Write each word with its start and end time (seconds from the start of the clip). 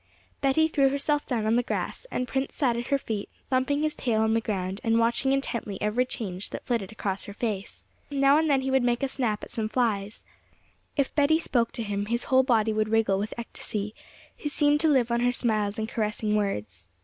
Betty 0.41 0.67
threw 0.67 0.89
herself 0.89 1.27
down 1.27 1.45
on 1.45 1.57
the 1.57 1.61
grass, 1.61 2.07
and 2.09 2.27
Prince 2.27 2.55
sat 2.55 2.75
at 2.75 2.87
her 2.87 2.97
feet, 2.97 3.29
thumping 3.51 3.83
his 3.83 3.93
tail 3.93 4.21
on 4.21 4.33
the 4.33 4.41
ground, 4.41 4.81
and 4.83 4.97
watching 4.97 5.31
intently 5.31 5.79
every 5.79 6.07
change 6.07 6.49
that 6.49 6.65
flitted 6.65 6.91
across 6.91 7.25
her 7.25 7.35
face. 7.35 7.85
Now 8.09 8.39
and 8.39 8.49
then 8.49 8.61
he 8.61 8.71
would 8.71 8.81
make 8.81 9.03
a 9.03 9.07
snap 9.07 9.43
at 9.43 9.51
some 9.51 9.69
flies; 9.69 10.23
if 10.97 11.13
Betty 11.13 11.37
spoke 11.37 11.71
to 11.73 11.83
him, 11.83 12.07
his 12.07 12.23
whole 12.23 12.41
body 12.41 12.73
would 12.73 12.89
wriggle 12.89 13.19
with 13.19 13.35
ecstasy; 13.37 13.93
he 14.35 14.49
seemed 14.49 14.79
to 14.79 14.87
live 14.87 15.11
on 15.11 15.19
her 15.19 15.31
smiles 15.31 15.77
and 15.77 15.87
caressing 15.87 16.35
words. 16.35 16.89